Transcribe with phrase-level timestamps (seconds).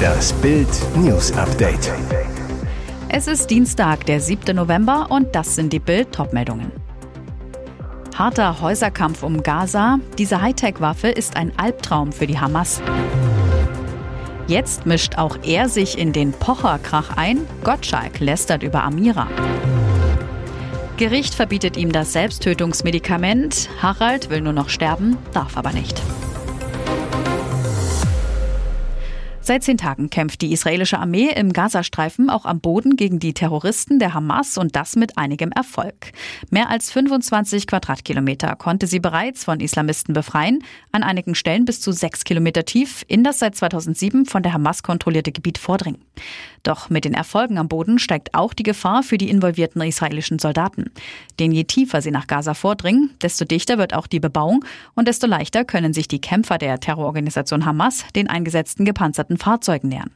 [0.00, 1.92] Das Bild News Update.
[3.08, 4.54] Es ist Dienstag, der 7.
[4.54, 6.72] November und das sind die Bild Topmeldungen.
[8.16, 9.98] Harter Häuserkampf um Gaza.
[10.18, 12.82] Diese Hightech-Waffe ist ein Albtraum für die Hamas.
[14.46, 17.46] Jetzt mischt auch er sich in den Pocher-Krach ein.
[17.64, 19.28] Gottschalk lästert über Amira.
[20.96, 23.70] Gericht verbietet ihm das Selbsttötungsmedikament.
[23.80, 26.02] Harald will nur noch sterben, darf aber nicht.
[29.50, 33.98] Seit zehn Tagen kämpft die israelische Armee im Gazastreifen auch am Boden gegen die Terroristen
[33.98, 36.12] der Hamas und das mit einigem Erfolg.
[36.50, 41.90] Mehr als 25 Quadratkilometer konnte sie bereits von Islamisten befreien, an einigen Stellen bis zu
[41.90, 45.98] sechs Kilometer tief in das seit 2007 von der Hamas kontrollierte Gebiet vordringen.
[46.62, 50.90] Doch mit den Erfolgen am Boden steigt auch die Gefahr für die involvierten israelischen Soldaten.
[51.38, 54.64] Denn je tiefer sie nach Gaza vordringen, desto dichter wird auch die Bebauung
[54.94, 60.10] und desto leichter können sich die Kämpfer der Terrororganisation Hamas den eingesetzten gepanzerten Fahrzeugen nähern.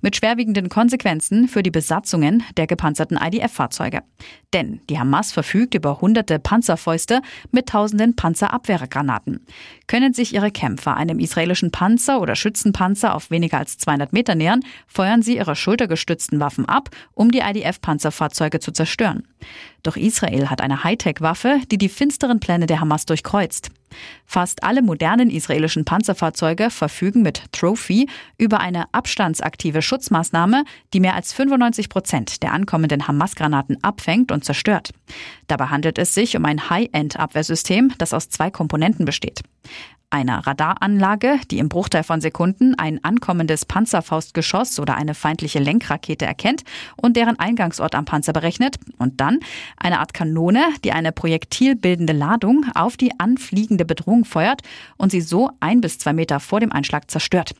[0.00, 4.02] Mit schwerwiegenden Konsequenzen für die Besatzungen der gepanzerten IDF-Fahrzeuge.
[4.52, 9.46] Denn die Hamas verfügt über hunderte Panzerfäuste mit tausenden Panzerabwehrgranaten.
[9.86, 14.60] Können sich ihre Kämpfer einem israelischen Panzer oder Schützenpanzer auf weniger als 200 Meter nähern,
[14.86, 19.28] feuern sie ihre schultergestützten Waffen ab, um die IDF-Panzerfahrzeuge zu zerstören.
[19.82, 23.70] Doch Israel hat eine Hightech-Waffe, die die finsteren Pläne der Hamas durchkreuzt.
[24.26, 31.32] Fast alle modernen israelischen Panzerfahrzeuge verfügen mit Trophy über eine abstandsaktive Schutzmaßnahme, die mehr als
[31.32, 34.90] 95 Prozent der ankommenden Hamas-Granaten abfängt und zerstört.
[35.46, 39.42] Dabei handelt es sich um ein High-End-Abwehrsystem, das aus zwei Komponenten besteht
[40.12, 46.62] einer Radaranlage, die im Bruchteil von Sekunden ein ankommendes Panzerfaustgeschoss oder eine feindliche Lenkrakete erkennt
[46.96, 49.40] und deren Eingangsort am Panzer berechnet, und dann
[49.76, 54.62] eine Art Kanone, die eine projektilbildende Ladung auf die anfliegende Bedrohung feuert
[54.96, 57.54] und sie so ein bis zwei Meter vor dem Einschlag zerstört.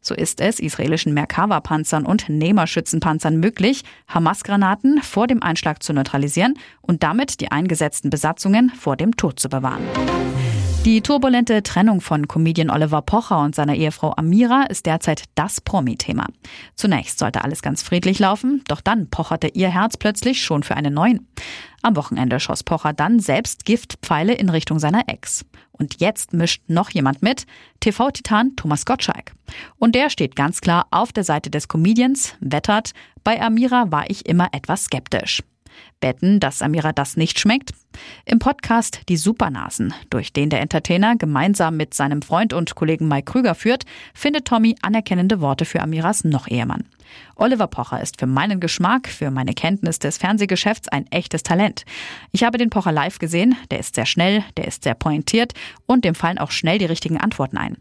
[0.00, 7.02] So ist es israelischen Merkava-Panzern und Nehmer-Schützenpanzern möglich, Hamas-Granaten vor dem Einschlag zu neutralisieren und
[7.02, 9.82] damit die eingesetzten Besatzungen vor dem Tod zu bewahren.
[10.88, 16.24] Die turbulente Trennung von Comedian Oliver Pocher und seiner Ehefrau Amira ist derzeit das Promi-Thema.
[16.76, 20.94] Zunächst sollte alles ganz friedlich laufen, doch dann pocherte ihr Herz plötzlich schon für einen
[20.94, 21.28] neuen.
[21.82, 25.44] Am Wochenende schoss Pocher dann selbst Giftpfeile in Richtung seiner Ex.
[25.72, 27.44] Und jetzt mischt noch jemand mit,
[27.80, 29.34] TV-Titan Thomas Gottschalk.
[29.76, 32.92] Und der steht ganz klar auf der Seite des Comedians, wettert,
[33.24, 35.42] bei Amira war ich immer etwas skeptisch.
[36.00, 37.72] Betten, dass Amira das nicht schmeckt?
[38.24, 43.32] Im Podcast Die Supernasen, durch den der Entertainer gemeinsam mit seinem Freund und Kollegen Mike
[43.32, 43.84] Krüger führt,
[44.14, 46.84] findet Tommy anerkennende Worte für Amiras Noch-Ehemann.
[47.36, 51.84] Oliver Pocher ist für meinen Geschmack, für meine Kenntnis des Fernsehgeschäfts ein echtes Talent.
[52.32, 55.54] Ich habe den Pocher live gesehen, der ist sehr schnell, der ist sehr pointiert
[55.86, 57.76] und dem fallen auch schnell die richtigen Antworten ein.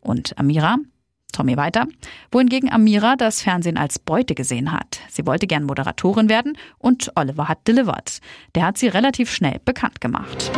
[0.00, 0.76] Und Amira,
[1.32, 1.86] Tommy weiter.
[2.32, 5.00] Wohingegen Amira das Fernsehen als Beute gesehen hat.
[5.10, 8.20] Sie wollte gern Moderatorin werden und Oliver hat delivered.
[8.54, 10.50] Der hat sie relativ schnell bekannt gemacht.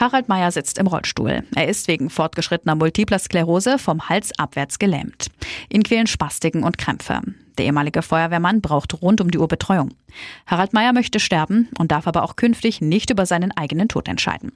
[0.00, 1.42] Harald Meyer sitzt im Rollstuhl.
[1.54, 5.26] Er ist wegen fortgeschrittener Multipler Sklerose vom Hals abwärts gelähmt.
[5.68, 7.20] Ihn quälen Spastiken und Krämpfe.
[7.58, 9.90] Der ehemalige Feuerwehrmann braucht rund um die Uhr Betreuung.
[10.46, 14.52] Harald Meyer möchte sterben und darf aber auch künftig nicht über seinen eigenen Tod entscheiden.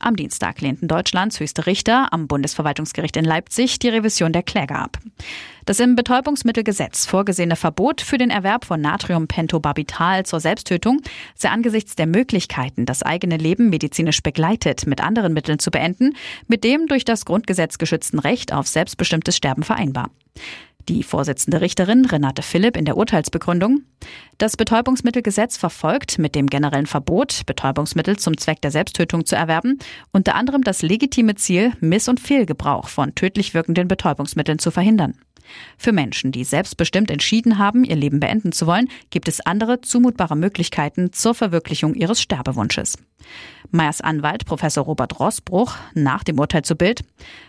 [0.00, 4.98] Am Dienstag lehnten Deutschlands höchste Richter am Bundesverwaltungsgericht in Leipzig die Revision der Kläger ab.
[5.64, 11.02] Das im Betäubungsmittelgesetz vorgesehene Verbot für den Erwerb von Natriumpentobarbital zur Selbsttötung
[11.34, 16.14] sei angesichts der Möglichkeiten, das eigene Leben medizinisch begleitet mit anderen Mitteln zu beenden,
[16.46, 20.10] mit dem durch das Grundgesetz geschützten Recht auf selbstbestimmtes Sterben vereinbar.
[20.88, 23.82] Die Vorsitzende Richterin Renate Philipp in der Urteilsbegründung.
[24.38, 29.78] Das Betäubungsmittelgesetz verfolgt mit dem generellen Verbot, Betäubungsmittel zum Zweck der Selbsttötung zu erwerben,
[30.12, 35.14] unter anderem das legitime Ziel, Miss- und Fehlgebrauch von tödlich wirkenden Betäubungsmitteln zu verhindern.
[35.78, 40.36] Für Menschen, die selbstbestimmt entschieden haben, ihr Leben beenden zu wollen, gibt es andere zumutbare
[40.36, 42.98] Möglichkeiten zur Verwirklichung ihres Sterbewunsches.
[43.70, 47.02] Meyers Anwalt Professor Robert Rossbruch nach dem Urteil zu Bild.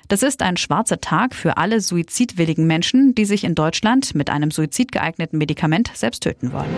[0.08, 4.52] Das ist ein schwarzer Tag für alle suizidwilligen Menschen, die sich in Deutschland mit einem
[4.52, 6.76] suizidgeeigneten Medikament selbst töten wollen.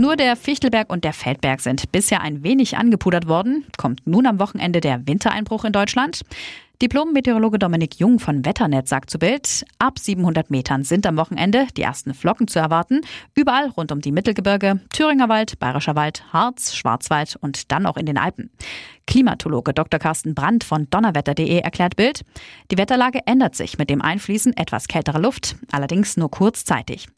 [0.00, 3.66] Nur der Fichtelberg und der Feldberg sind bisher ein wenig angepudert worden.
[3.76, 6.22] Kommt nun am Wochenende der Wintereinbruch in Deutschland?
[6.82, 11.82] Diplom-Meteorologe Dominik Jung von Wetternet sagt zu Bild, ab 700 Metern sind am Wochenende die
[11.82, 13.02] ersten Flocken zu erwarten.
[13.34, 18.06] Überall rund um die Mittelgebirge, Thüringer Wald, Bayerischer Wald, Harz, Schwarzwald und dann auch in
[18.06, 18.48] den Alpen.
[19.06, 20.00] Klimatologe Dr.
[20.00, 22.22] Carsten Brandt von donnerwetter.de erklärt Bild,
[22.70, 27.08] die Wetterlage ändert sich mit dem Einfließen etwas kälterer Luft, allerdings nur kurzzeitig.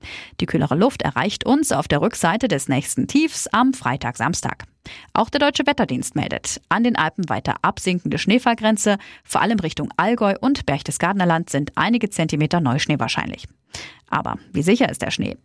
[0.40, 4.64] Die kühlere Luft erreicht uns auf der Rückseite des nächsten Tiefs am Freitag, Samstag.
[5.12, 10.34] Auch der Deutsche Wetterdienst meldet, an den Alpen weiter absinkende Schneefallgrenze, vor allem Richtung Allgäu
[10.40, 13.46] und Berchtesgadener Land sind einige Zentimeter Neuschnee wahrscheinlich.
[14.10, 15.36] Aber wie sicher ist der Schnee?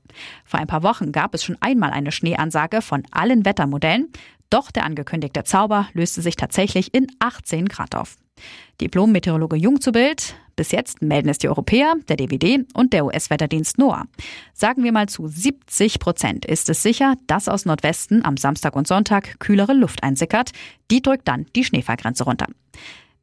[0.44, 4.12] Vor ein paar Wochen gab es schon einmal eine Schneeansage von allen Wettermodellen,
[4.50, 8.18] doch der angekündigte Zauber löste sich tatsächlich in 18 Grad auf.
[8.81, 10.36] Diplom-Meteorologe Jung zu Bild.
[10.56, 14.06] Bis jetzt melden es die Europäer, der DWD und der US-Wetterdienst NOAA.
[14.54, 18.88] Sagen wir mal zu 70 Prozent ist es sicher, dass aus Nordwesten am Samstag und
[18.88, 20.51] Sonntag kühlere Luft einsickert.
[20.89, 22.48] Die drückt dann die Schneefallgrenze runter.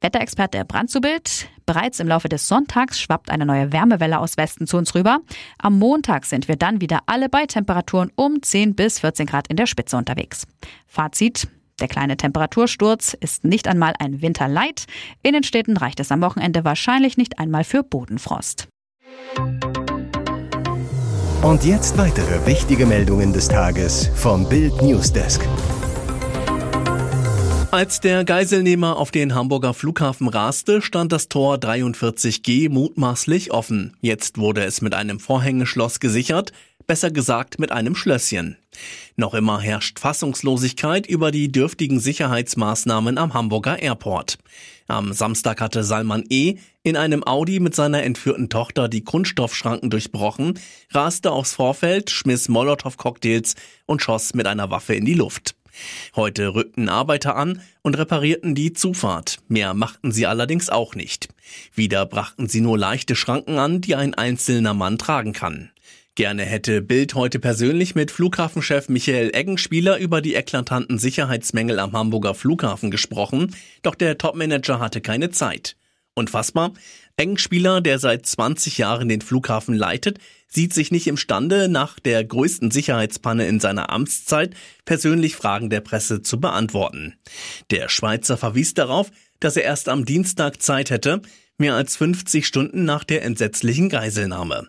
[0.01, 1.49] Wetterexperte Brand zu Bild.
[1.65, 5.21] Bereits im Laufe des Sonntags schwappt eine neue Wärmewelle aus Westen zu uns rüber.
[5.59, 9.57] Am Montag sind wir dann wieder alle bei Temperaturen um 10 bis 14 Grad in
[9.57, 10.47] der Spitze unterwegs.
[10.87, 11.49] Fazit.
[11.81, 14.87] Der kleine Temperatursturz ist nicht einmal ein Winterleid.
[15.23, 18.69] In den Städten reicht es am Wochenende wahrscheinlich nicht einmal für Bodenfrost.
[21.43, 25.47] Und jetzt weitere wichtige Meldungen des Tages vom Bild Newsdesk.
[27.75, 33.97] Als der Geiselnehmer auf den Hamburger Flughafen raste, stand das Tor 43G mutmaßlich offen.
[34.01, 36.53] Jetzt wurde es mit einem Vorhängeschloss gesichert
[36.87, 38.57] besser gesagt mit einem Schlösschen.
[39.17, 44.39] Noch immer herrscht Fassungslosigkeit über die dürftigen Sicherheitsmaßnahmen am Hamburger Airport.
[44.87, 46.57] Am Samstag hatte Salman E.
[46.83, 50.59] in einem Audi mit seiner entführten Tochter die Kunststoffschranken durchbrochen,
[50.91, 53.55] raste aufs Vorfeld, schmiss Molotow-Cocktails
[53.87, 55.55] und schoss mit einer Waffe in die Luft.
[56.15, 59.39] Heute rückten Arbeiter an und reparierten die Zufahrt.
[59.49, 61.29] Mehr machten sie allerdings auch nicht.
[61.75, 65.71] Wieder brachten sie nur leichte Schranken an, die ein einzelner Mann tragen kann.
[66.17, 72.35] Gerne hätte Bild heute persönlich mit Flughafenchef Michael Eggenspieler über die eklatanten Sicherheitsmängel am Hamburger
[72.35, 73.53] Flughafen gesprochen,
[73.83, 75.77] doch der Topmanager hatte keine Zeit.
[76.15, 76.73] Unfassbar.
[77.17, 82.71] Eggenspieler, der seit 20 Jahren den Flughafen leitet, sieht sich nicht imstande, nach der größten
[82.71, 87.15] Sicherheitspanne in seiner Amtszeit persönlich Fragen der Presse zu beantworten.
[87.71, 91.21] Der Schweizer verwies darauf, dass er erst am Dienstag Zeit hätte,
[91.59, 94.69] mehr als 50 Stunden nach der entsetzlichen Geiselnahme.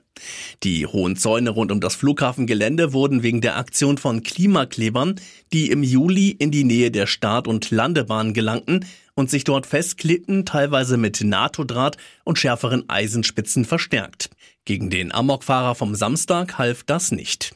[0.63, 5.15] Die hohen Zäune rund um das Flughafengelände wurden wegen der Aktion von Klimaklebern,
[5.51, 10.45] die im Juli in die Nähe der Start- und Landebahn gelangten und sich dort festklebten,
[10.45, 14.29] teilweise mit NATO-Draht und schärferen Eisenspitzen verstärkt.
[14.65, 17.55] Gegen den Amokfahrer vom Samstag half das nicht.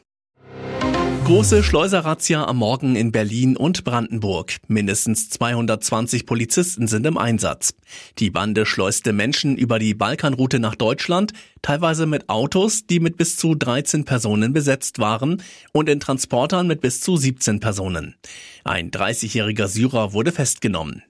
[1.29, 4.55] Große Schleuserrazzia am Morgen in Berlin und Brandenburg.
[4.67, 7.75] Mindestens 220 Polizisten sind im Einsatz.
[8.17, 13.37] Die Bande schleuste Menschen über die Balkanroute nach Deutschland, teilweise mit Autos, die mit bis
[13.37, 18.15] zu 13 Personen besetzt waren und in Transportern mit bis zu 17 Personen.
[18.63, 21.03] Ein 30-jähriger Syrer wurde festgenommen.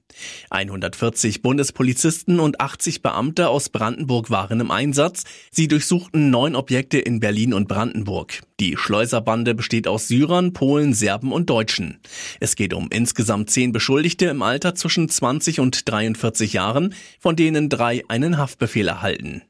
[0.49, 5.23] 140 Bundespolizisten und 80 Beamte aus Brandenburg waren im Einsatz.
[5.51, 8.41] Sie durchsuchten neun Objekte in Berlin und Brandenburg.
[8.59, 11.99] Die Schleuserbande besteht aus Syrern, Polen, Serben und Deutschen.
[12.39, 17.69] Es geht um insgesamt zehn Beschuldigte im Alter zwischen 20 und 43 Jahren, von denen
[17.69, 19.43] drei einen Haftbefehl erhalten.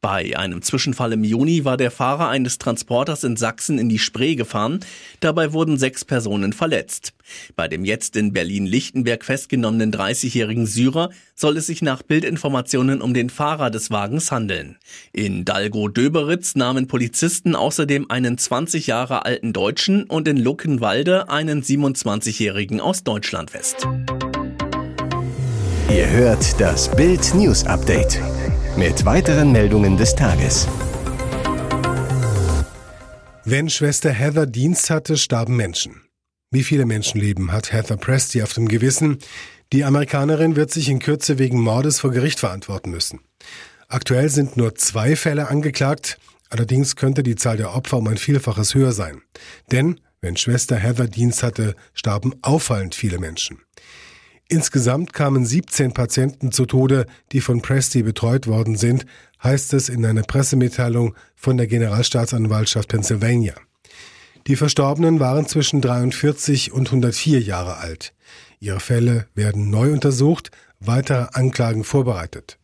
[0.00, 4.36] Bei einem Zwischenfall im Juni war der Fahrer eines Transporters in Sachsen in die Spree
[4.36, 4.80] gefahren.
[5.20, 7.12] Dabei wurden sechs Personen verletzt.
[7.56, 13.30] Bei dem jetzt in Berlin-Lichtenberg festgenommenen 30-jährigen Syrer soll es sich nach Bildinformationen um den
[13.30, 14.76] Fahrer des Wagens handeln.
[15.12, 22.80] In Dalgo-Döberitz nahmen Polizisten außerdem einen 20 Jahre alten Deutschen und in Luckenwalde einen 27-jährigen
[22.80, 23.86] aus Deutschland fest.
[25.90, 28.20] Ihr hört das Bild News Update
[28.76, 30.68] mit weiteren Meldungen des Tages.
[33.44, 36.02] Wenn Schwester Heather Dienst hatte, starben Menschen.
[36.50, 39.18] Wie viele Menschenleben hat Heather Presti auf dem Gewissen?
[39.72, 43.20] Die Amerikanerin wird sich in Kürze wegen Mordes vor Gericht verantworten müssen.
[43.88, 46.18] Aktuell sind nur zwei Fälle angeklagt,
[46.50, 49.22] allerdings könnte die Zahl der Opfer um ein Vielfaches höher sein.
[49.72, 53.58] Denn wenn Schwester Heather Dienst hatte, starben auffallend viele Menschen.
[54.48, 59.04] Insgesamt kamen 17 Patienten zu Tode, die von Presti betreut worden sind,
[59.42, 63.54] heißt es in einer Pressemitteilung von der Generalstaatsanwaltschaft Pennsylvania.
[64.46, 68.14] Die Verstorbenen waren zwischen 43 und 104 Jahre alt.
[68.60, 72.58] Ihre Fälle werden neu untersucht, weitere Anklagen vorbereitet.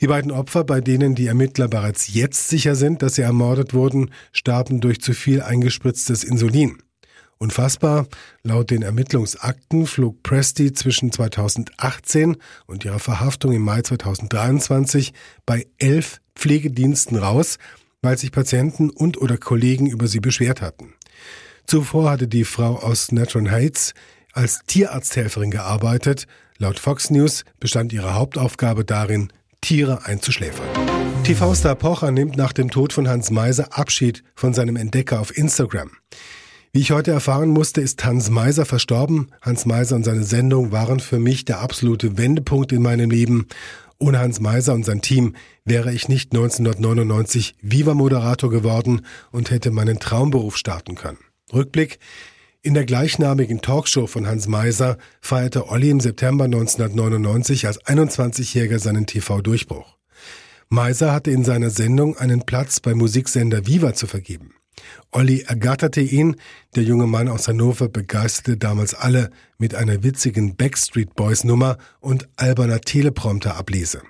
[0.00, 4.10] Die beiden Opfer, bei denen die Ermittler bereits jetzt sicher sind, dass sie ermordet wurden,
[4.32, 6.78] starben durch zu viel eingespritztes Insulin.
[7.42, 8.06] Unfassbar,
[8.42, 15.14] laut den Ermittlungsakten flog Presti zwischen 2018 und ihrer Verhaftung im Mai 2023
[15.46, 17.56] bei elf Pflegediensten raus,
[18.02, 20.92] weil sich Patienten und oder Kollegen über sie beschwert hatten.
[21.66, 23.94] Zuvor hatte die Frau aus Natron Heights
[24.34, 26.26] als Tierarzthelferin gearbeitet.
[26.58, 29.32] Laut Fox News bestand ihre Hauptaufgabe darin,
[29.62, 30.68] Tiere einzuschläfern.
[31.24, 35.90] TV-Star Pocher nimmt nach dem Tod von Hans Meiser Abschied von seinem Entdecker auf Instagram.
[36.72, 39.32] Wie ich heute erfahren musste, ist Hans Meiser verstorben.
[39.42, 43.48] Hans Meiser und seine Sendung waren für mich der absolute Wendepunkt in meinem Leben.
[43.98, 45.34] Ohne Hans Meiser und sein Team
[45.64, 51.18] wäre ich nicht 1999 Viva-Moderator geworden und hätte meinen Traumberuf starten können.
[51.52, 51.98] Rückblick.
[52.62, 59.06] In der gleichnamigen Talkshow von Hans Meiser feierte Olli im September 1999 als 21-Jähriger seinen
[59.06, 59.96] TV-Durchbruch.
[60.68, 64.52] Meiser hatte in seiner Sendung einen Platz beim Musiksender Viva zu vergeben.
[65.10, 66.36] Olli ergatterte ihn,
[66.74, 72.28] der junge Mann aus Hannover begeisterte damals alle mit einer witzigen Backstreet Boys Nummer und
[72.36, 74.02] alberner Teleprompter-Ablese.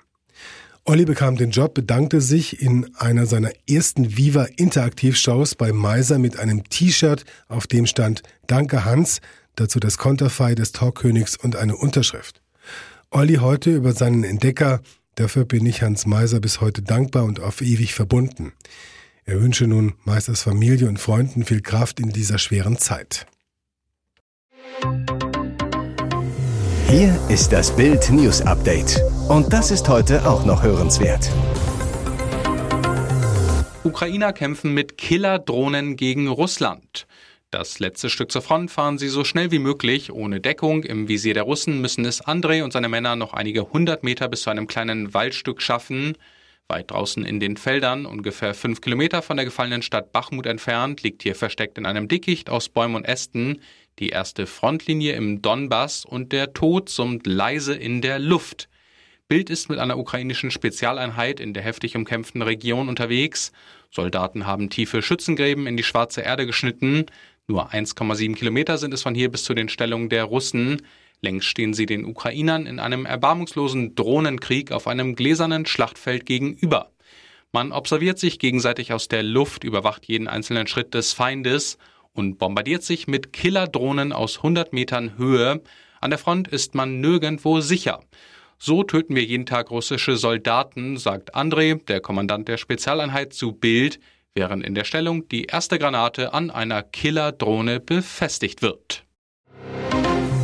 [0.83, 6.39] Olli bekam den Job, bedankte sich in einer seiner ersten Viva Interaktivshows bei Meiser mit
[6.39, 9.21] einem T-Shirt, auf dem stand Danke Hans,
[9.55, 12.41] dazu das Konterfei des Talkkönigs und eine Unterschrift.
[13.11, 14.81] Olli heute über seinen Entdecker,
[15.15, 18.53] dafür bin ich Hans Meiser bis heute dankbar und auf ewig verbunden.
[19.23, 23.27] Er wünsche nun Meisters Familie und Freunden viel Kraft in dieser schweren Zeit.
[26.87, 28.99] Hier ist das Bild News Update.
[29.29, 31.29] Und das ist heute auch noch hörenswert.
[33.83, 37.05] Ukrainer kämpfen mit Killerdrohnen gegen Russland.
[37.51, 40.83] Das letzte Stück zur Front fahren sie so schnell wie möglich, ohne Deckung.
[40.83, 44.41] Im Visier der Russen müssen es André und seine Männer noch einige hundert Meter bis
[44.41, 46.17] zu einem kleinen Waldstück schaffen.
[46.71, 51.21] Weit draußen in den Feldern, ungefähr fünf Kilometer von der gefallenen Stadt Bachmut entfernt, liegt
[51.21, 53.59] hier versteckt in einem Dickicht aus Bäumen und Ästen
[53.99, 58.69] die erste Frontlinie im Donbass und der Tod summt leise in der Luft.
[59.27, 63.51] Bild ist mit einer ukrainischen Spezialeinheit in der heftig umkämpften Region unterwegs.
[63.89, 67.05] Soldaten haben tiefe Schützengräben in die schwarze Erde geschnitten.
[67.47, 70.81] Nur 1,7 Kilometer sind es von hier bis zu den Stellungen der Russen.
[71.21, 76.91] Längst stehen sie den Ukrainern in einem erbarmungslosen Drohnenkrieg auf einem gläsernen Schlachtfeld gegenüber.
[77.51, 81.77] Man observiert sich gegenseitig aus der Luft, überwacht jeden einzelnen Schritt des Feindes
[82.13, 85.61] und bombardiert sich mit Killerdrohnen aus 100 Metern Höhe.
[85.99, 87.99] An der Front ist man nirgendwo sicher.
[88.57, 93.99] So töten wir jeden Tag russische Soldaten, sagt André, der Kommandant der Spezialeinheit zu Bild,
[94.33, 99.03] während in der Stellung die erste Granate an einer Killerdrohne befestigt wird.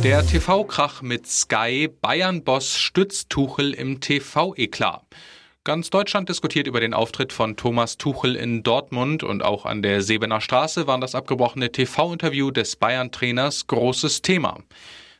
[0.04, 5.02] Der TV-Krach mit Sky, Bayern-Boss stützt Tuchel im TV-Eklat.
[5.64, 10.02] Ganz Deutschland diskutiert über den Auftritt von Thomas Tuchel in Dortmund und auch an der
[10.02, 14.60] Sebener Straße war das abgebrochene TV-Interview des Bayern-Trainers großes Thema.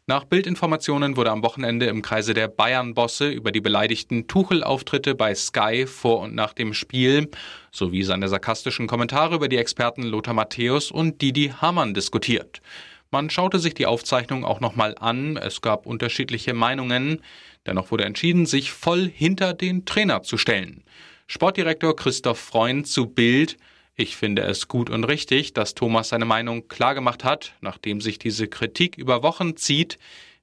[0.07, 5.87] Nach Bildinformationen wurde am Wochenende im Kreise der Bayern-Bosse über die beleidigten Tuchel-Auftritte bei Sky
[5.87, 7.31] vor und nach dem Spiel
[7.73, 12.63] sowie seine sarkastischen Kommentare über die Experten Lothar Matthäus und Didi Hamann diskutiert.
[13.11, 15.39] Man schaute sich die Aufzeichnung auch nochmal an.
[15.39, 17.23] Es gab unterschiedliche Meinungen.
[17.65, 20.85] Dennoch wurde entschieden, sich voll hinter den Trainer zu stellen.
[21.27, 23.57] Sportdirektor Christoph Freund zu Bild.
[23.97, 28.47] Ich finde es gut und richtig, dass Thomas seine Meinung klargemacht hat, nachdem sich diese
[28.47, 29.99] Kritik über Wochen zieht.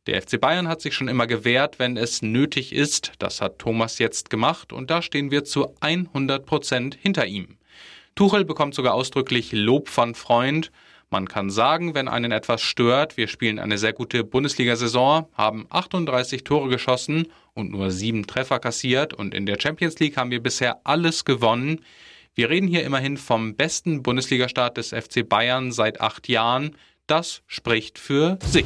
[0.08, 3.14] Der FC Bayern hat sich schon immer gewehrt, wenn es nötig ist.
[3.20, 7.58] Das hat Thomas jetzt gemacht und da stehen wir zu 100 Prozent hinter ihm.
[8.16, 10.72] Tuchel bekommt sogar ausdrücklich Lob von Freund.
[11.10, 16.44] Man kann sagen, wenn einen etwas stört, wir spielen eine sehr gute Bundesliga-Saison, haben 38
[16.44, 20.82] Tore geschossen und nur sieben Treffer kassiert und in der Champions League haben wir bisher
[20.84, 21.82] alles gewonnen.
[22.34, 26.76] Wir reden hier immerhin vom besten Bundesligastart des FC Bayern seit acht Jahren.
[27.08, 28.66] Das spricht für sich.